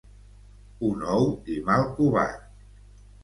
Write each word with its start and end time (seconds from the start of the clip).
Un 0.87 1.03
ou 1.17 1.27
i 1.55 1.59
mal 1.69 1.85
covat. 1.99 2.39